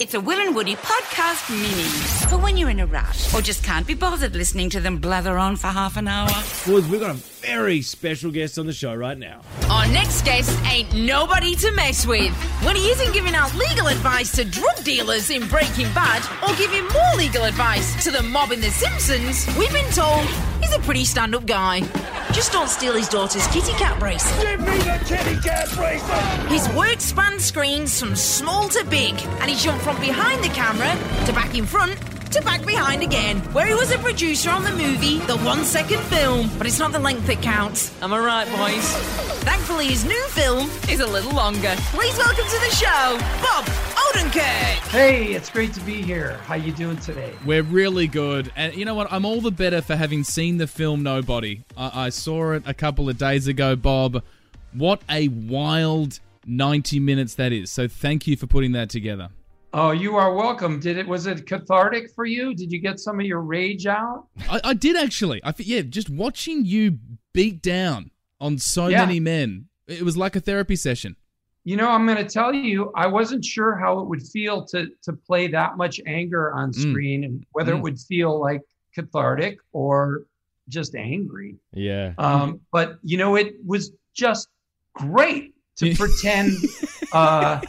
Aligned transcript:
It's 0.00 0.14
a 0.14 0.20
Will 0.20 0.38
and 0.38 0.54
Woody 0.54 0.76
podcast 0.76 1.50
mini 1.50 1.82
for 2.30 2.38
when 2.38 2.56
you're 2.56 2.70
in 2.70 2.78
a 2.78 2.86
rush 2.86 3.34
or 3.34 3.40
just 3.40 3.64
can't 3.64 3.84
be 3.84 3.94
bothered 3.94 4.36
listening 4.36 4.70
to 4.70 4.80
them 4.80 4.98
blather 4.98 5.36
on 5.36 5.56
for 5.56 5.66
half 5.66 5.96
an 5.96 6.06
hour. 6.06 6.28
Boys, 6.64 6.86
we've 6.86 7.00
got 7.00 7.10
a 7.10 7.14
very 7.14 7.82
special 7.82 8.30
guest 8.30 8.60
on 8.60 8.66
the 8.66 8.72
show 8.72 8.94
right 8.94 9.18
now. 9.18 9.40
Our 9.68 9.88
next 9.88 10.24
guest 10.24 10.56
ain't 10.66 10.94
nobody 10.94 11.56
to 11.56 11.72
mess 11.72 12.06
with. 12.06 12.32
When 12.62 12.76
he 12.76 12.90
isn't 12.90 13.12
giving 13.12 13.34
out 13.34 13.52
legal 13.56 13.88
advice 13.88 14.30
to 14.36 14.44
drug 14.44 14.84
dealers 14.84 15.30
in 15.30 15.48
Breaking 15.48 15.92
Bad 15.94 16.22
or 16.48 16.54
giving 16.56 16.86
more 16.86 17.14
legal 17.16 17.42
advice 17.42 18.00
to 18.04 18.12
the 18.12 18.22
mob 18.22 18.52
in 18.52 18.60
The 18.60 18.70
Simpsons, 18.70 19.46
we've 19.58 19.72
been 19.72 19.90
told 19.90 20.28
he's 20.60 20.74
a 20.74 20.78
pretty 20.80 21.04
stand 21.04 21.34
up 21.34 21.46
guy. 21.46 21.80
Just 22.32 22.52
don't 22.52 22.68
steal 22.68 22.92
his 22.92 23.08
daughter's 23.08 23.46
kitty 23.48 23.72
cat 23.72 23.98
bracelet. 23.98 24.40
Give 24.40 24.60
me 24.60 24.78
the 24.78 25.00
kitty 25.06 25.40
cat 25.40 25.68
bracelet! 25.74 26.50
His 26.50 26.68
work 26.76 27.00
spans 27.00 27.44
screens 27.44 27.98
from 27.98 28.14
small 28.14 28.68
to 28.68 28.84
big, 28.84 29.14
and 29.40 29.50
he's 29.50 29.62
jumped 29.62 29.82
from 29.82 29.98
behind 30.00 30.44
the 30.44 30.48
camera 30.48 30.94
to 31.26 31.32
back 31.32 31.56
in 31.56 31.66
front 31.66 31.96
to 32.30 32.42
back 32.42 32.64
behind 32.66 33.02
again, 33.02 33.38
where 33.52 33.66
he 33.66 33.74
was 33.74 33.90
a 33.90 33.98
producer 33.98 34.50
on 34.50 34.62
the 34.62 34.70
movie 34.72 35.18
The 35.20 35.38
One 35.38 35.64
Second 35.64 36.00
Film. 36.04 36.50
But 36.58 36.66
it's 36.66 36.78
not 36.78 36.92
the 36.92 36.98
length 36.98 37.26
that 37.26 37.42
counts. 37.42 37.90
Am 38.02 38.12
I 38.12 38.18
right, 38.18 38.46
boys? 38.56 38.84
Thankfully, 39.44 39.86
his 39.86 40.04
new 40.04 40.22
film 40.28 40.68
is 40.90 41.00
a 41.00 41.06
little 41.06 41.32
longer. 41.32 41.74
Please 41.92 42.16
welcome 42.18 42.44
to 42.44 42.58
the 42.60 42.74
show, 42.74 43.18
Bob 43.42 43.64
Odenkirk. 43.96 44.88
Hey, 44.88 45.32
it's 45.32 45.48
great 45.48 45.72
to 45.74 45.80
be 45.80 46.02
here. 46.02 46.34
How 46.44 46.54
you 46.54 46.72
doing 46.72 46.98
today? 46.98 47.32
We're 47.46 47.62
really 47.62 48.06
good. 48.06 48.52
And 48.56 48.74
you 48.74 48.84
know 48.84 48.94
what? 48.94 49.10
I'm 49.10 49.24
all 49.24 49.40
the 49.40 49.50
better 49.50 49.80
for 49.80 49.96
having 49.96 50.24
seen 50.24 50.58
the 50.58 50.66
film 50.66 51.02
Nobody. 51.02 51.64
I, 51.76 52.06
I 52.06 52.08
saw 52.10 52.52
it 52.52 52.62
a 52.66 52.74
couple 52.74 53.08
of 53.08 53.16
days 53.16 53.46
ago, 53.46 53.74
Bob. 53.76 54.22
What 54.72 55.00
a 55.08 55.28
wild 55.28 56.20
90 56.46 57.00
minutes 57.00 57.34
that 57.36 57.52
is. 57.52 57.70
So 57.70 57.88
thank 57.88 58.26
you 58.26 58.36
for 58.36 58.46
putting 58.46 58.72
that 58.72 58.90
together. 58.90 59.30
Oh, 59.74 59.90
you 59.90 60.16
are 60.16 60.32
welcome. 60.34 60.80
Did 60.80 60.96
it 60.96 61.06
was 61.06 61.26
it 61.26 61.46
cathartic 61.46 62.10
for 62.14 62.24
you? 62.24 62.54
Did 62.54 62.72
you 62.72 62.78
get 62.78 62.98
some 62.98 63.20
of 63.20 63.26
your 63.26 63.40
rage 63.40 63.86
out? 63.86 64.26
I, 64.48 64.60
I 64.64 64.74
did 64.74 64.96
actually. 64.96 65.42
I 65.44 65.52
yeah, 65.58 65.82
just 65.82 66.08
watching 66.08 66.64
you 66.64 66.98
beat 67.34 67.60
down 67.60 68.10
on 68.40 68.58
so 68.58 68.88
Yeah. 68.88 69.04
many 69.04 69.20
men. 69.20 69.66
It 69.86 70.02
was 70.02 70.16
like 70.16 70.36
a 70.36 70.40
therapy 70.40 70.76
session. 70.76 71.16
You 71.64 71.76
know, 71.76 71.88
I'm 71.90 72.06
going 72.06 72.16
to 72.18 72.24
tell 72.24 72.54
you, 72.54 72.90
I 72.94 73.06
wasn't 73.06 73.44
sure 73.44 73.76
how 73.76 73.98
it 74.00 74.08
would 74.08 74.22
feel 74.22 74.64
to 74.66 74.88
to 75.02 75.12
play 75.12 75.48
that 75.48 75.76
much 75.76 76.00
anger 76.06 76.52
on 76.54 76.72
screen 76.72 77.24
and 77.24 77.44
whether 77.52 77.74
Mm. 77.74 77.78
it 77.78 77.82
would 77.82 78.00
feel 78.00 78.40
like 78.40 78.62
cathartic 78.94 79.58
or 79.72 80.22
just 80.68 80.94
angry. 80.94 81.56
Yeah. 81.74 82.14
Um, 82.16 82.60
but 82.72 82.98
you 83.02 83.18
know, 83.18 83.36
it 83.36 83.56
was 83.66 83.92
just 84.14 84.48
great 84.94 85.54
to 85.76 85.94
pretend 86.02 86.52
uh, 87.12 87.60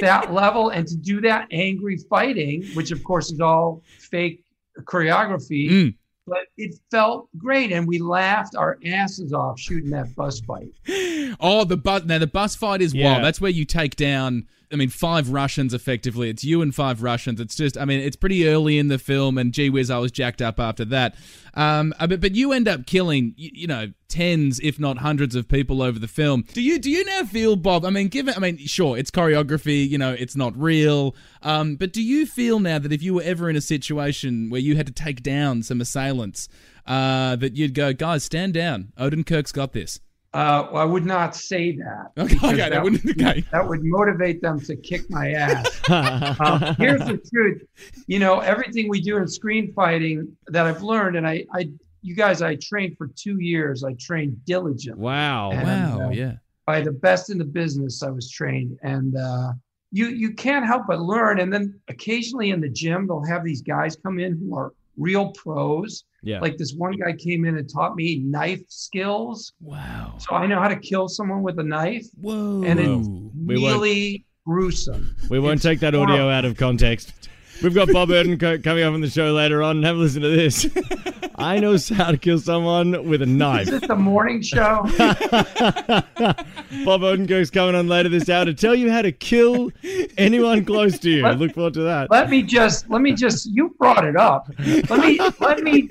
that 0.00 0.32
level 0.32 0.70
and 0.70 0.86
to 0.88 0.96
do 0.96 1.20
that 1.22 1.48
angry 1.50 1.98
fighting, 2.08 2.64
which 2.74 2.90
of 2.90 3.02
course 3.04 3.30
is 3.30 3.40
all 3.40 3.82
fake 3.98 4.44
choreography. 4.82 5.70
Mm. 5.70 5.94
But 6.26 6.46
it 6.56 6.76
felt 6.90 7.28
great, 7.38 7.72
and 7.72 7.88
we 7.88 7.98
laughed 7.98 8.54
our 8.54 8.78
asses 8.86 9.32
off 9.32 9.58
shooting 9.58 9.90
that 9.90 10.14
bus 10.14 10.40
fight. 10.40 10.68
Oh, 11.42 11.64
the 11.64 11.76
bus. 11.76 12.04
Now 12.04 12.18
the 12.18 12.26
bus 12.26 12.54
fight 12.56 12.82
is 12.82 12.92
Yeah. 12.92 13.12
wild. 13.12 13.24
That's 13.24 13.40
where 13.40 13.50
you 13.50 13.64
take 13.64 13.96
down. 13.96 14.46
I 14.72 14.76
mean, 14.76 14.88
five 14.88 15.30
Russians 15.30 15.74
effectively. 15.74 16.30
It's 16.30 16.44
you 16.44 16.62
and 16.62 16.74
five 16.74 17.02
Russians. 17.02 17.40
It's 17.40 17.56
just. 17.56 17.76
I 17.76 17.84
mean, 17.84 18.00
it's 18.00 18.16
pretty 18.16 18.46
early 18.46 18.78
in 18.78 18.88
the 18.88 18.98
film, 18.98 19.36
and 19.36 19.52
gee 19.52 19.68
whiz, 19.68 19.90
I 19.90 19.98
was 19.98 20.12
jacked 20.12 20.40
up 20.40 20.60
after 20.60 20.84
that. 20.86 21.16
Um, 21.54 21.92
uh, 21.98 22.06
but 22.06 22.20
but 22.20 22.34
you 22.34 22.52
end 22.52 22.68
up 22.68 22.86
killing, 22.86 23.34
you, 23.36 23.50
you 23.52 23.66
know, 23.66 23.92
tens 24.08 24.60
if 24.60 24.78
not 24.78 24.98
hundreds 24.98 25.34
of 25.34 25.48
people 25.48 25.82
over 25.82 25.98
the 25.98 26.08
film. 26.08 26.44
Do 26.52 26.62
you 26.62 26.78
do 26.78 26.90
you 26.90 27.04
now 27.04 27.24
feel, 27.24 27.56
Bob? 27.56 27.84
I 27.84 27.90
mean, 27.90 28.08
given. 28.08 28.34
I 28.34 28.38
mean, 28.38 28.58
sure, 28.58 28.96
it's 28.96 29.10
choreography. 29.10 29.88
You 29.88 29.98
know, 29.98 30.12
it's 30.12 30.36
not 30.36 30.56
real. 30.56 31.16
Um, 31.42 31.74
but 31.74 31.92
do 31.92 32.02
you 32.02 32.24
feel 32.26 32.60
now 32.60 32.78
that 32.78 32.92
if 32.92 33.02
you 33.02 33.14
were 33.14 33.22
ever 33.22 33.50
in 33.50 33.56
a 33.56 33.60
situation 33.60 34.50
where 34.50 34.60
you 34.60 34.76
had 34.76 34.86
to 34.86 34.92
take 34.92 35.22
down 35.22 35.64
some 35.64 35.80
assailants, 35.80 36.48
uh, 36.86 37.36
that 37.36 37.56
you'd 37.56 37.74
go, 37.74 37.92
guys, 37.92 38.24
stand 38.24 38.54
down. 38.54 38.92
Odenkirk's 38.98 39.52
got 39.52 39.72
this. 39.72 40.00
Uh, 40.32 40.68
well, 40.72 40.82
I 40.82 40.84
would 40.84 41.04
not 41.04 41.34
say 41.34 41.72
that. 41.76 42.10
Okay, 42.18 42.36
okay, 42.46 42.68
that, 42.70 42.82
would, 42.82 42.94
Okay. 43.10 43.44
that 43.52 43.66
would 43.68 43.80
motivate 43.82 44.40
them 44.40 44.60
to 44.60 44.76
kick 44.76 45.02
my 45.10 45.32
ass. 45.32 45.80
um, 45.90 46.74
here's 46.78 47.04
the 47.04 47.20
truth. 47.32 47.62
You 48.06 48.20
know, 48.20 48.38
everything 48.40 48.88
we 48.88 49.00
do 49.00 49.16
in 49.16 49.26
screen 49.26 49.72
fighting 49.72 50.36
that 50.48 50.66
I've 50.66 50.82
learned, 50.82 51.16
and 51.16 51.26
I, 51.26 51.44
I, 51.52 51.70
you 52.02 52.14
guys, 52.14 52.42
I 52.42 52.54
trained 52.56 52.96
for 52.96 53.08
two 53.16 53.40
years. 53.40 53.82
I 53.82 53.94
trained 53.94 54.44
diligently 54.44 55.02
Wow. 55.02 55.50
And, 55.50 55.66
Wow. 55.98 56.06
uh, 56.06 56.10
Yeah. 56.10 56.34
by 56.64 56.80
the 56.80 56.92
best 56.92 57.30
in 57.30 57.38
the 57.38 57.44
business. 57.44 58.02
I 58.04 58.10
was 58.10 58.30
trained, 58.30 58.78
and 58.82 59.16
uh, 59.16 59.52
you 59.90 60.06
you 60.06 60.32
can't 60.34 60.64
help 60.64 60.84
but 60.86 61.00
learn. 61.00 61.40
And 61.40 61.52
then 61.52 61.74
occasionally 61.88 62.50
in 62.50 62.60
the 62.60 62.68
gym, 62.68 63.08
they'll 63.08 63.24
have 63.24 63.42
these 63.42 63.62
guys 63.62 63.96
come 63.96 64.20
in 64.20 64.38
who 64.38 64.56
are 64.56 64.72
real 64.96 65.32
pros. 65.32 66.04
Yeah. 66.22 66.40
Like 66.40 66.56
this 66.58 66.74
one 66.76 66.92
guy 66.92 67.12
came 67.12 67.44
in 67.44 67.56
and 67.56 67.68
taught 67.72 67.96
me 67.96 68.18
knife 68.18 68.60
skills, 68.68 69.52
Wow. 69.60 70.14
so 70.18 70.34
I 70.34 70.46
know 70.46 70.60
how 70.60 70.68
to 70.68 70.76
kill 70.76 71.08
someone 71.08 71.42
with 71.42 71.58
a 71.58 71.62
knife, 71.64 72.06
Whoa. 72.20 72.62
and 72.64 72.78
it's 72.78 73.08
We 73.46 73.58
won't- 73.58 73.74
really 73.80 74.24
gruesome. 74.46 75.14
we 75.30 75.38
won't 75.38 75.54
It's 75.54 75.62
take 75.62 75.80
that 75.80 75.94
audio 75.94 76.28
out 76.28 76.44
of 76.44 76.56
context. 76.56 77.12
We've 77.62 77.74
got 77.74 77.88
Bob 77.92 78.08
Odenkirk 78.08 78.64
coming 78.64 78.84
up 78.84 78.94
on 78.94 79.00
the 79.00 79.10
show 79.10 79.32
later 79.32 79.62
on. 79.62 79.82
Have 79.82 79.96
a 79.96 79.98
listen 79.98 80.22
to 80.22 80.28
this. 80.28 80.66
I 81.36 81.58
know 81.58 81.76
how 81.94 82.10
to 82.10 82.18
kill 82.18 82.38
someone 82.38 83.08
with 83.08 83.22
a 83.22 83.26
knife. 83.26 83.68
Is 83.68 83.74
it 83.82 83.88
the 83.88 83.96
morning 83.96 84.42
show? 84.42 84.82
Bob 84.98 87.00
Odenkirk's 87.02 87.50
coming 87.50 87.74
on 87.74 87.88
later 87.88 88.08
this 88.08 88.28
hour 88.28 88.44
to 88.44 88.54
tell 88.54 88.74
you 88.74 88.90
how 88.90 89.02
to 89.02 89.12
kill 89.12 89.70
anyone 90.18 90.64
close 90.64 90.98
to 91.00 91.10
you. 91.10 91.26
Look 91.28 91.54
forward 91.54 91.74
to 91.74 91.82
that. 91.82 92.10
let 92.10 92.30
me 92.30 92.42
just 92.42 92.88
let 92.90 93.02
me 93.02 93.12
just 93.12 93.48
you 93.52 93.74
brought 93.78 94.04
it 94.04 94.16
up. 94.16 94.48
Let 94.58 95.00
me 95.00 95.18
let 95.40 95.62
me 95.62 95.88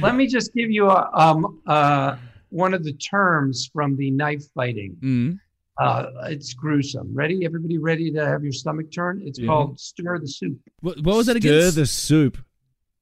let 0.00 0.14
me 0.14 0.26
just 0.26 0.52
give 0.54 0.70
you 0.70 0.88
a 0.88 1.10
um 1.14 1.60
uh 1.66 2.16
one 2.50 2.74
of 2.74 2.84
the 2.84 2.92
terms 2.94 3.68
from 3.72 3.96
the 3.96 4.10
knife 4.10 4.44
fighting. 4.54 4.96
Mm. 5.02 5.40
Uh, 5.78 6.06
it's 6.24 6.54
gruesome. 6.54 7.14
Ready? 7.14 7.44
Everybody 7.44 7.78
ready 7.78 8.10
to 8.12 8.24
have 8.26 8.42
your 8.42 8.52
stomach 8.52 8.90
turn? 8.92 9.20
It's 9.24 9.38
Yeah. 9.38 9.46
called 9.48 9.78
stir 9.78 10.18
the 10.18 10.28
soup. 10.28 10.58
What, 10.80 11.00
what 11.02 11.16
was 11.16 11.26
that 11.26 11.36
again? 11.36 11.60
Stir 11.60 11.70
the 11.80 11.86
soup. 11.86 12.38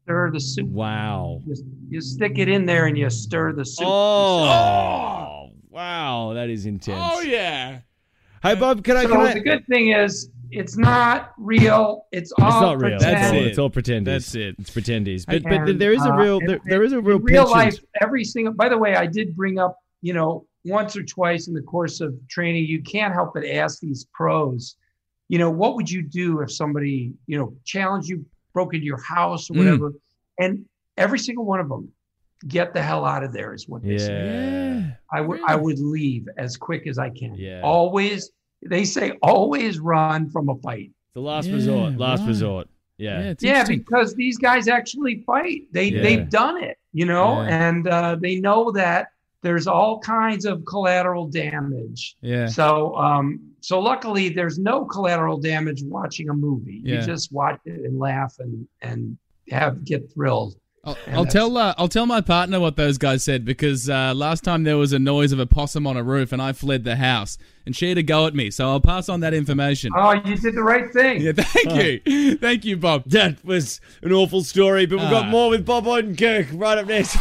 Stir 0.04 0.30
the 0.32 0.40
soup. 0.40 0.68
Wow. 0.68 1.40
You, 1.46 1.54
you 1.90 2.00
stick 2.00 2.38
it 2.38 2.48
in 2.48 2.66
there 2.66 2.86
and 2.86 2.98
you 2.98 3.08
stir 3.10 3.52
the 3.52 3.64
soup. 3.64 3.86
Oh, 3.86 5.50
wow. 5.70 6.32
That 6.34 6.50
is 6.50 6.66
intense. 6.66 7.00
Oh 7.02 7.20
yeah. 7.20 7.80
Hey, 8.42 8.54
Bob, 8.56 8.84
can 8.84 8.96
I? 8.96 9.04
So 9.04 9.08
Can 9.10 9.20
I 9.20 9.34
the 9.34 9.41
good 9.41 9.66
thing 9.66 9.92
is 9.92 10.28
it's 10.50 10.76
not 10.76 11.32
real. 11.38 12.06
It's 12.12 12.30
all 12.32 12.46
it's 12.48 12.54
not 12.60 12.78
real. 12.78 12.98
pretend. 12.98 13.00
That's 13.00 13.30
That's 13.30 13.32
it. 13.34 13.46
It's 13.46 13.58
all 13.58 13.70
pretenders. 13.70 14.12
That's 14.26 14.34
it. 14.34 14.56
It's 14.58 14.70
pretendies. 14.70 15.24
But 15.26 15.42
but 15.44 15.78
there 15.78 15.92
is 15.92 16.04
a 16.04 16.12
uh, 16.12 16.16
real 16.16 16.38
and- 16.41 16.48
there, 16.48 16.60
there 16.66 16.82
is 16.82 16.92
a 16.92 17.00
real 17.00 17.16
in 17.18 17.22
real 17.24 17.50
life 17.50 17.78
every 18.02 18.24
single 18.24 18.52
by 18.52 18.68
the 18.68 18.76
way 18.76 18.94
i 18.94 19.06
did 19.06 19.34
bring 19.34 19.58
up 19.58 19.78
you 20.02 20.12
know 20.12 20.46
once 20.64 20.97
or 20.97 21.02
twice 21.02 21.48
in 21.48 21.54
the 21.54 21.62
course 21.62 22.00
of 22.00 22.14
training 22.28 22.64
you 22.66 22.80
can't 22.82 23.12
help 23.12 23.34
but 23.34 23.44
ask 23.44 23.80
these 23.80 24.06
pros 24.12 24.76
you 25.28 25.38
know 25.38 25.50
what 25.50 25.75
would 25.76 25.91
you 25.91 26.02
do 26.02 26.41
if 26.41 26.50
somebody 26.52 27.12
you 27.26 27.36
know 27.38 27.54
challenged 27.64 28.08
you 28.08 28.25
broke 28.52 28.74
into 28.74 28.86
your 28.86 29.03
house 29.03 29.50
or 29.50 29.54
Mm. 29.54 29.58
whatever 29.58 29.92
and 30.38 30.64
every 30.97 31.19
single 31.19 31.44
one 31.44 31.60
of 31.60 31.69
them 31.69 31.88
get 32.48 32.72
the 32.74 32.82
hell 32.82 33.04
out 33.04 33.22
of 33.22 33.32
there 33.32 33.54
is 33.54 33.69
what 33.69 33.82
they 33.82 33.98
say 33.98 34.24
Yeah. 34.24 34.91
i 35.12 35.20
would 35.20 35.41
i 35.47 35.54
would 35.56 35.78
leave 35.78 36.28
as 36.38 36.56
quick 36.56 36.86
as 36.86 36.98
i 36.98 37.10
can 37.10 37.34
Yeah. 37.34 37.60
always 37.62 38.30
they 38.62 38.84
say 38.84 39.12
always 39.22 39.78
run 39.78 40.30
from 40.30 40.48
a 40.48 40.56
fight 40.56 40.91
The 41.14 41.20
last 41.20 41.47
Yeah, 41.48 41.54
resort. 41.54 41.97
Last 41.97 42.20
right. 42.20 42.28
resort. 42.28 42.66
Yeah. 42.98 43.20
Yeah. 43.22 43.34
yeah 43.41 43.64
because 43.66 44.14
these 44.14 44.36
guys 44.38 44.66
actually 44.69 45.16
fight 45.26 45.60
they 45.72 45.88
Yeah. 45.88 46.03
they've 46.03 46.28
done 46.28 46.62
it 46.62 46.76
you 46.92 47.06
know 47.06 47.42
Yeah. 47.42 47.69
and 47.69 47.88
uh, 47.88 48.16
they 48.20 48.36
know 48.41 48.70
that 48.72 49.08
there's 49.44 49.66
all 49.69 50.00
kinds 50.00 50.44
of 50.44 50.65
collateral 50.65 51.28
damage 51.28 52.16
Yeah. 52.22 52.47
so 52.47 52.97
um 52.97 53.27
so 53.60 53.78
luckily 53.78 54.28
there's 54.31 54.59
no 54.59 54.84
collateral 54.87 55.38
damage 55.38 55.82
watching 55.84 56.28
a 56.31 56.34
movie 56.34 56.81
Yeah. 56.82 57.00
you 57.00 57.07
just 57.07 57.30
watch 57.33 57.60
it 57.65 57.80
and 57.84 57.98
laugh 57.98 58.34
and 58.41 58.66
and 58.83 59.16
have 59.51 59.84
get 59.84 60.13
thrilled 60.13 60.57
I'll, 60.86 60.98
I'll 61.13 61.24
tell 61.24 61.57
uh, 61.57 61.72
I'll 61.78 61.89
tell 61.89 62.04
my 62.04 62.21
partner 62.21 62.60
what 62.60 62.77
those 62.77 62.98
guys 62.98 63.24
said 63.24 63.45
because 63.47 63.89
uh, 63.89 64.13
last 64.15 64.45
time 64.45 64.65
there 64.65 64.77
was 64.77 64.92
a 64.92 64.98
noise 64.98 65.33
of 65.33 65.39
a 65.39 65.47
possum 65.47 65.86
on 65.86 65.97
a 65.97 66.03
roof 66.03 66.30
and 66.30 66.42
I 66.42 66.53
fled 66.53 66.84
the 66.84 66.97
house 66.97 67.39
and 67.65 67.74
she 67.74 67.89
had 67.89 67.97
a 67.97 68.03
go 68.03 68.27
at 68.27 68.34
me. 68.34 68.51
So 68.51 68.68
I'll 68.68 68.80
pass 68.83 69.09
on 69.09 69.21
that 69.21 69.33
information. 69.33 69.92
oh 69.97 70.13
you 70.13 70.36
did 70.36 70.54
the 70.54 70.63
right 70.63 70.92
thing 70.92 71.22
Yeah, 71.22 71.33
thank 71.36 72.04
you, 72.07 72.36
thank 72.36 72.65
you, 72.66 72.77
Bob. 72.77 73.04
That 73.07 73.42
was 73.42 73.80
an 74.03 74.13
awful 74.13 74.42
story, 74.45 74.84
but 74.84 74.98
we've 74.98 75.09
got 75.10 75.24
Ah. 75.24 75.30
more 75.30 75.48
with 75.48 75.65
Bob 75.65 75.84
Odenkirk 75.86 76.48
right 76.53 76.77
up 76.77 76.86
next. 76.86 77.16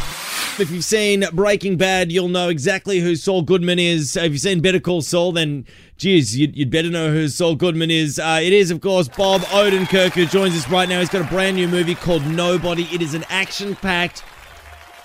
If 0.59 0.69
you've 0.69 0.83
seen 0.83 1.25
Breaking 1.33 1.77
Bad, 1.77 2.11
you'll 2.11 2.27
know 2.27 2.47
exactly 2.47 2.99
who 2.99 3.15
Saul 3.15 3.41
Goodman 3.41 3.79
is. 3.79 4.15
If 4.15 4.31
you've 4.31 4.39
seen 4.39 4.61
Better 4.61 4.79
Call 4.79 5.01
Saul, 5.01 5.31
then, 5.31 5.65
geez, 5.97 6.37
you'd, 6.37 6.69
better 6.69 6.91
know 6.91 7.11
who 7.11 7.27
Saul 7.27 7.55
Goodman 7.55 7.89
is. 7.89 8.19
Uh, 8.19 8.39
it 8.41 8.53
is, 8.53 8.69
of 8.69 8.79
course, 8.79 9.07
Bob 9.07 9.41
Odenkirk 9.41 10.11
who 10.11 10.27
joins 10.27 10.55
us 10.55 10.69
right 10.69 10.87
now. 10.87 10.99
He's 10.99 11.09
got 11.09 11.25
a 11.25 11.29
brand 11.29 11.55
new 11.55 11.67
movie 11.67 11.95
called 11.95 12.23
Nobody. 12.27 12.83
It 12.93 13.01
is 13.01 13.15
an 13.15 13.25
action-packed, 13.29 14.19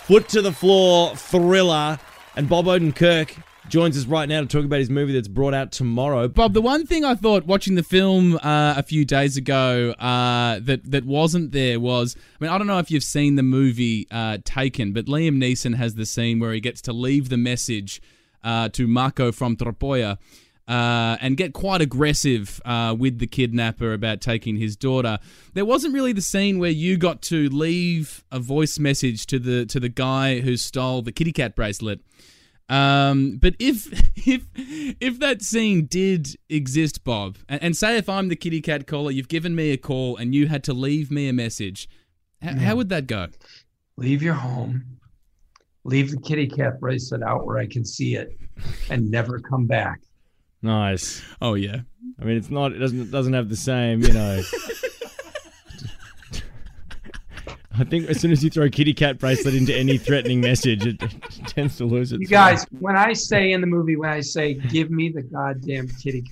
foot 0.00 0.28
to 0.28 0.42
the 0.42 0.52
floor 0.52 1.16
thriller, 1.16 1.98
and 2.36 2.46
Bob 2.46 2.66
Odenkirk 2.66 3.42
joins 3.68 3.96
us 3.98 4.06
right 4.06 4.28
now 4.28 4.40
to 4.40 4.46
talk 4.46 4.64
about 4.64 4.78
his 4.78 4.90
movie 4.90 5.12
that's 5.12 5.28
brought 5.28 5.54
out 5.54 5.72
tomorrow. 5.72 6.28
Bob, 6.28 6.54
the 6.54 6.62
one 6.62 6.86
thing 6.86 7.04
I 7.04 7.14
thought 7.14 7.46
watching 7.46 7.74
the 7.74 7.82
film 7.82 8.36
uh, 8.36 8.74
a 8.76 8.82
few 8.82 9.04
days 9.04 9.36
ago 9.36 9.92
uh, 9.92 10.58
that 10.62 10.90
that 10.90 11.04
wasn't 11.04 11.52
there 11.52 11.78
was, 11.78 12.16
I 12.16 12.44
mean, 12.44 12.50
I 12.50 12.58
don't 12.58 12.66
know 12.66 12.78
if 12.78 12.90
you've 12.90 13.04
seen 13.04 13.36
the 13.36 13.42
movie 13.42 14.06
uh, 14.10 14.38
Taken, 14.44 14.92
but 14.92 15.06
Liam 15.06 15.36
Neeson 15.36 15.74
has 15.76 15.94
the 15.94 16.06
scene 16.06 16.40
where 16.40 16.52
he 16.52 16.60
gets 16.60 16.80
to 16.82 16.92
leave 16.92 17.28
the 17.28 17.36
message 17.36 18.00
uh, 18.42 18.68
to 18.70 18.86
Marko 18.86 19.32
from 19.32 19.56
Tropoja. 19.56 20.18
Uh, 20.66 21.16
and 21.22 21.38
get 21.38 21.54
quite 21.54 21.80
aggressive 21.80 22.60
uh, 22.66 22.94
with 22.98 23.20
the 23.20 23.26
kidnapper 23.26 23.94
about 23.94 24.20
taking 24.20 24.56
his 24.56 24.76
daughter. 24.76 25.18
There 25.54 25.64
wasn't 25.64 25.94
really 25.94 26.12
the 26.12 26.20
scene 26.20 26.58
where 26.58 26.70
you 26.70 26.98
got 26.98 27.22
to 27.22 27.48
leave 27.48 28.22
a 28.30 28.38
voice 28.38 28.78
message 28.78 29.24
to 29.28 29.38
the 29.38 29.64
to 29.64 29.80
the 29.80 29.88
guy 29.88 30.40
who 30.40 30.58
stole 30.58 31.00
the 31.00 31.10
kitty 31.10 31.32
cat 31.32 31.56
bracelet. 31.56 32.00
Um, 32.68 33.38
but 33.40 33.54
if 33.58 33.86
if 34.26 34.46
if 34.54 35.18
that 35.20 35.42
scene 35.42 35.86
did 35.86 36.36
exist, 36.48 37.04
Bob, 37.04 37.38
and, 37.48 37.62
and, 37.62 37.76
say 37.76 37.96
if 37.96 38.08
I'm 38.08 38.28
the 38.28 38.36
kitty 38.36 38.60
cat 38.60 38.86
caller, 38.86 39.10
you've 39.10 39.28
given 39.28 39.54
me 39.54 39.70
a 39.70 39.76
call 39.76 40.16
and 40.16 40.34
you 40.34 40.48
had 40.48 40.62
to 40.64 40.74
leave 40.74 41.10
me 41.10 41.28
a 41.28 41.32
message, 41.32 41.88
h- 42.42 42.56
how 42.56 42.76
would 42.76 42.90
that 42.90 43.06
go? 43.06 43.28
Leave 43.96 44.22
your 44.22 44.34
home, 44.34 44.84
leave 45.84 46.10
the 46.10 46.20
kitty 46.20 46.46
cat 46.46 46.78
bracelet 46.78 47.22
out 47.22 47.46
where 47.46 47.58
I 47.58 47.66
can 47.66 47.84
see 47.84 48.16
it, 48.16 48.38
and 48.90 49.10
never 49.10 49.38
come 49.40 49.66
back. 49.66 50.00
Nice. 50.60 51.22
Oh 51.40 51.54
yeah. 51.54 51.80
I 52.20 52.24
mean, 52.24 52.36
it's 52.36 52.50
not. 52.50 52.72
It 52.72 52.78
doesn't. 52.78 53.00
It 53.00 53.10
doesn't 53.10 53.32
have 53.32 53.48
the 53.48 53.56
same. 53.56 54.02
You 54.02 54.12
know. 54.12 54.42
I 57.78 57.84
think 57.84 58.08
as 58.08 58.20
soon 58.20 58.32
as 58.32 58.42
you 58.42 58.50
throw 58.50 58.64
a 58.64 58.70
kitty 58.70 58.92
cat 58.92 59.18
bracelet 59.18 59.54
into 59.54 59.74
any 59.74 59.98
threatening 59.98 60.40
message, 60.40 60.86
it, 60.86 61.02
it 61.02 61.10
tends 61.46 61.76
to 61.78 61.84
lose 61.84 62.12
its. 62.12 62.20
You 62.20 62.26
guys, 62.26 62.64
when 62.80 62.96
I 62.96 63.12
say 63.12 63.52
in 63.52 63.60
the 63.60 63.66
movie, 63.66 63.96
when 63.96 64.10
I 64.10 64.20
say, 64.20 64.54
"Give 64.54 64.90
me 64.90 65.10
the 65.10 65.22
goddamn 65.22 65.88
kitty 65.88 66.24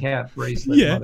cat 0.00 0.34
bracelet," 0.34 0.78
yeah. 0.78 0.98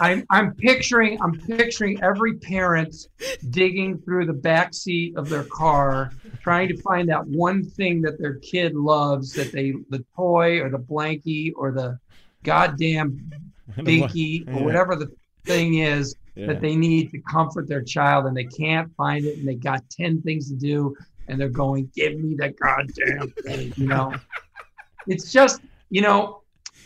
I'm 0.00 0.26
I'm 0.30 0.54
picturing 0.54 1.20
I'm 1.22 1.40
picturing 1.40 2.02
every 2.02 2.34
parent 2.34 3.08
digging 3.50 3.98
through 3.98 4.26
the 4.26 4.34
back 4.34 4.74
seat 4.74 5.16
of 5.16 5.28
their 5.28 5.44
car, 5.44 6.12
trying 6.42 6.68
to 6.68 6.76
find 6.82 7.08
that 7.08 7.26
one 7.26 7.64
thing 7.64 8.02
that 8.02 8.18
their 8.18 8.34
kid 8.34 8.74
loves, 8.74 9.32
that 9.32 9.50
they 9.52 9.72
the 9.90 10.04
toy 10.14 10.60
or 10.60 10.68
the 10.68 10.78
blankie 10.78 11.52
or 11.56 11.72
the 11.72 11.98
goddamn 12.42 13.32
binky 13.78 14.46
or 14.54 14.62
whatever 14.62 14.94
the 14.94 15.10
thing 15.44 15.78
is 15.78 16.14
yeah. 16.34 16.46
that 16.46 16.60
they 16.60 16.76
need 16.76 17.10
to 17.12 17.18
comfort 17.20 17.68
their 17.68 17.82
child 17.82 18.26
and 18.26 18.36
they 18.36 18.44
can't 18.44 18.94
find 18.96 19.24
it 19.24 19.38
and 19.38 19.46
they 19.46 19.54
got 19.54 19.88
10 19.90 20.22
things 20.22 20.48
to 20.48 20.56
do 20.56 20.96
and 21.28 21.40
they're 21.40 21.48
going, 21.48 21.90
give 21.94 22.18
me 22.18 22.34
the 22.34 22.50
goddamn 22.50 23.30
thing, 23.44 23.72
you 23.76 23.86
know? 23.86 24.12
it's 25.06 25.32
just, 25.32 25.60
you 25.90 26.02
know, 26.02 26.42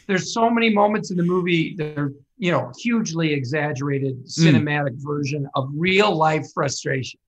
there's 0.07 0.33
so 0.33 0.49
many 0.49 0.71
moments 0.71 1.11
in 1.11 1.17
the 1.17 1.23
movie 1.23 1.75
that 1.77 1.99
are, 1.99 2.13
you 2.37 2.53
know, 2.53 2.73
hugely 2.79 3.33
exaggerated 3.33 4.25
cinematic 4.27 4.97
mm. 4.97 5.07
version 5.07 5.49
of 5.55 5.69
real 5.75 6.15
life 6.15 6.47
frustration. 6.55 7.19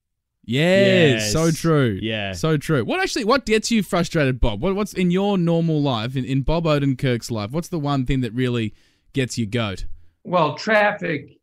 Yes, 0.44 1.22
yes, 1.22 1.32
so 1.32 1.50
true. 1.50 1.98
Yeah, 2.00 2.32
so 2.32 2.56
true. 2.56 2.84
What 2.84 3.00
actually, 3.00 3.24
what 3.24 3.44
gets 3.44 3.70
you 3.70 3.82
frustrated, 3.82 4.40
Bob? 4.40 4.60
What, 4.62 4.74
what's 4.74 4.92
in 4.92 5.10
your 5.10 5.36
normal 5.36 5.80
life, 5.82 6.16
in, 6.16 6.24
in 6.24 6.42
Bob 6.42 6.64
Odenkirk's 6.64 7.30
life? 7.30 7.50
What's 7.50 7.68
the 7.68 7.78
one 7.78 8.06
thing 8.06 8.20
that 8.22 8.32
really 8.32 8.74
gets 9.12 9.36
you 9.36 9.46
goat? 9.46 9.84
Well, 10.25 10.55
traffic 10.55 11.38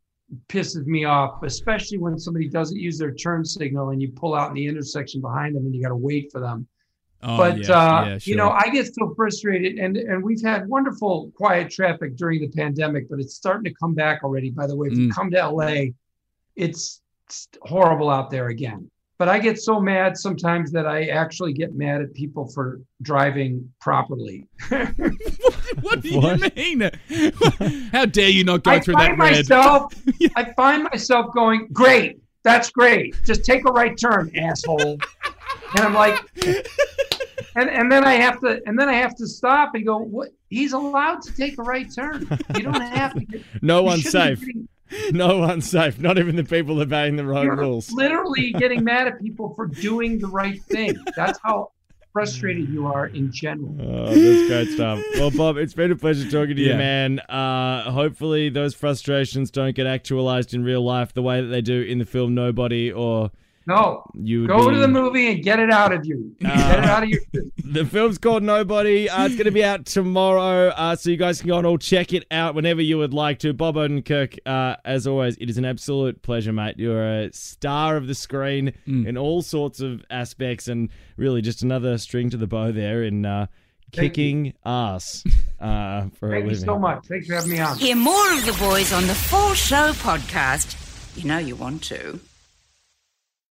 pisses 0.48 0.86
me 0.86 1.04
off, 1.04 1.42
especially 1.42 1.98
when 1.98 2.18
somebody 2.18 2.48
doesn't 2.48 2.78
use 2.78 2.98
their 2.98 3.14
turn 3.14 3.44
signal 3.44 3.90
and 3.90 4.00
you 4.00 4.10
pull 4.12 4.34
out 4.34 4.48
in 4.48 4.54
the 4.54 4.66
intersection 4.66 5.20
behind 5.20 5.56
them 5.56 5.64
and 5.64 5.74
you 5.74 5.82
got 5.82 5.88
to 5.88 5.96
wait 5.96 6.30
for 6.30 6.40
them. 6.40 6.66
Oh, 7.22 7.36
but 7.36 7.58
yeah, 7.58 7.72
uh, 7.72 8.04
yeah, 8.04 8.18
sure. 8.18 8.30
you 8.30 8.36
know, 8.36 8.50
I 8.50 8.68
get 8.68 8.94
so 8.94 9.12
frustrated, 9.16 9.78
and 9.78 9.96
and 9.96 10.22
we've 10.22 10.40
had 10.40 10.68
wonderful 10.68 11.32
quiet 11.34 11.68
traffic 11.68 12.14
during 12.16 12.40
the 12.40 12.48
pandemic, 12.48 13.08
but 13.10 13.18
it's 13.18 13.34
starting 13.34 13.64
to 13.64 13.74
come 13.74 13.92
back 13.92 14.22
already. 14.22 14.50
By 14.50 14.68
the 14.68 14.76
way, 14.76 14.86
if 14.86 14.92
mm. 14.92 15.06
you 15.06 15.12
come 15.12 15.28
to 15.32 15.48
LA, 15.48 15.86
it's 16.54 17.02
horrible 17.62 18.08
out 18.08 18.30
there 18.30 18.48
again. 18.48 18.88
But 19.18 19.28
I 19.28 19.40
get 19.40 19.58
so 19.60 19.80
mad 19.80 20.16
sometimes 20.16 20.70
that 20.70 20.86
I 20.86 21.06
actually 21.06 21.52
get 21.52 21.74
mad 21.74 22.02
at 22.02 22.14
people 22.14 22.48
for 22.52 22.80
driving 23.02 23.68
properly. 23.80 24.46
what 25.80 26.00
do 26.00 26.08
you 26.08 26.20
mean? 26.56 26.90
How 27.92 28.06
dare 28.06 28.28
you 28.28 28.44
not 28.44 28.64
go 28.64 28.72
I 28.72 28.80
through 28.80 28.94
that 28.94 29.18
red? 29.18 29.18
myself, 29.18 29.92
I 30.36 30.52
find 30.54 30.84
myself 30.84 31.34
going, 31.34 31.68
great, 31.72 32.20
that's 32.42 32.70
great. 32.70 33.14
Just 33.24 33.44
take 33.44 33.68
a 33.68 33.72
right 33.72 33.96
turn, 33.96 34.30
asshole. 34.36 34.98
and 35.74 35.80
I'm 35.80 35.94
like, 35.94 36.18
and 37.56 37.68
and 37.70 37.90
then 37.90 38.04
I 38.04 38.14
have 38.14 38.40
to 38.40 38.60
and 38.66 38.78
then 38.78 38.88
I 38.88 38.94
have 38.94 39.16
to 39.16 39.26
stop 39.26 39.74
and 39.74 39.84
go. 39.84 39.98
What? 39.98 40.30
He's 40.48 40.72
allowed 40.72 41.22
to 41.22 41.34
take 41.34 41.58
a 41.58 41.62
right 41.62 41.92
turn. 41.92 42.26
You 42.56 42.62
don't 42.62 42.80
have 42.80 43.14
to. 43.14 43.24
Get, 43.24 43.42
no 43.62 43.82
one's 43.82 44.08
safe. 44.10 44.40
Getting, 44.40 44.68
no 45.12 45.38
one's 45.38 45.68
safe. 45.68 45.98
Not 45.98 46.18
even 46.18 46.36
the 46.36 46.44
people 46.44 46.80
obeying 46.80 47.16
the 47.16 47.24
road 47.24 47.58
rules. 47.58 47.90
Literally 47.92 48.52
getting 48.52 48.84
mad 48.84 49.08
at 49.08 49.20
people 49.20 49.52
for 49.54 49.66
doing 49.66 50.18
the 50.18 50.28
right 50.28 50.62
thing. 50.62 50.96
That's 51.16 51.38
how 51.42 51.72
frustrated 52.12 52.68
you 52.68 52.86
are 52.86 53.06
in 53.06 53.30
general. 53.32 53.74
Oh, 53.80 54.14
that's 54.14 54.48
great 54.48 54.68
stuff. 54.74 55.02
Well, 55.14 55.30
Bob, 55.30 55.56
it's 55.56 55.74
been 55.74 55.92
a 55.92 55.96
pleasure 55.96 56.28
talking 56.30 56.56
to 56.56 56.62
yeah. 56.62 56.72
you, 56.72 56.78
man. 56.78 57.20
Uh, 57.20 57.90
hopefully, 57.90 58.48
those 58.48 58.74
frustrations 58.74 59.50
don't 59.50 59.74
get 59.74 59.86
actualized 59.86 60.54
in 60.54 60.64
real 60.64 60.82
life 60.82 61.12
the 61.12 61.22
way 61.22 61.40
that 61.40 61.48
they 61.48 61.60
do 61.60 61.82
in 61.82 61.98
the 61.98 62.04
film 62.04 62.34
Nobody 62.34 62.90
or 62.90 63.30
no. 63.68 64.02
You 64.14 64.46
go 64.46 64.68
be... 64.68 64.74
to 64.74 64.80
the 64.80 64.88
movie 64.88 65.30
and 65.30 65.44
get 65.44 65.60
it 65.60 65.70
out 65.70 65.92
of 65.92 66.04
you. 66.04 66.34
Uh, 66.48 66.56
get 66.56 66.78
it 66.78 66.84
out 66.84 67.02
of 67.02 67.08
your. 67.10 67.20
the 67.64 67.84
film's 67.84 68.16
called 68.16 68.42
Nobody. 68.42 69.08
Uh, 69.08 69.26
it's 69.26 69.34
going 69.34 69.44
to 69.44 69.50
be 69.50 69.62
out 69.62 69.84
tomorrow, 69.84 70.68
uh, 70.68 70.96
so 70.96 71.10
you 71.10 71.16
guys 71.18 71.40
can 71.40 71.48
go 71.48 71.58
and 71.58 71.66
all 71.66 71.76
check 71.76 72.14
it 72.14 72.24
out 72.30 72.54
whenever 72.54 72.80
you 72.80 72.96
would 72.96 73.12
like 73.12 73.38
to. 73.40 73.52
Bob 73.52 73.74
Odenkirk, 73.74 74.38
uh, 74.46 74.76
as 74.84 75.06
always, 75.06 75.36
it 75.36 75.50
is 75.50 75.58
an 75.58 75.66
absolute 75.66 76.22
pleasure, 76.22 76.52
mate. 76.52 76.78
You're 76.78 77.24
a 77.24 77.32
star 77.32 77.96
of 77.96 78.06
the 78.06 78.14
screen 78.14 78.72
mm. 78.86 79.06
in 79.06 79.18
all 79.18 79.42
sorts 79.42 79.80
of 79.80 80.02
aspects, 80.08 80.68
and 80.68 80.88
really 81.16 81.42
just 81.42 81.62
another 81.62 81.98
string 81.98 82.30
to 82.30 82.38
the 82.38 82.46
bow 82.46 82.72
there 82.72 83.02
in 83.02 83.26
uh, 83.26 83.46
kicking 83.92 84.54
ass 84.64 85.24
uh, 85.60 86.08
for 86.14 86.30
Thank 86.30 86.44
a 86.44 86.46
living. 86.46 86.50
you 86.50 86.54
so 86.54 86.78
much. 86.78 87.06
Thanks 87.06 87.26
for 87.26 87.34
having 87.34 87.50
me 87.50 87.58
on. 87.58 87.76
Hear 87.76 87.96
more 87.96 88.32
of 88.32 88.46
the 88.46 88.56
boys 88.58 88.92
on 88.92 89.06
the 89.06 89.14
Full 89.14 89.52
Show 89.54 89.92
podcast. 89.94 90.76
You 91.16 91.24
know 91.24 91.38
you 91.38 91.56
want 91.56 91.82
to. 91.84 92.20